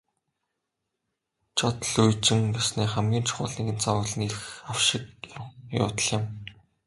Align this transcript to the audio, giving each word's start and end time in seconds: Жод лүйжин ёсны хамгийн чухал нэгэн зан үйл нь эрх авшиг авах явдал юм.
Жод 1.59 1.79
лүйжин 1.93 2.41
ёсны 2.61 2.83
хамгийн 2.93 3.25
чухал 3.27 3.53
нэгэн 3.55 3.77
зан 3.83 3.95
үйл 3.99 4.15
нь 4.17 4.27
эрх 4.27 4.41
авшиг 4.71 5.05
авах 5.37 5.51
явдал 5.83 6.09
юм. 6.17 6.23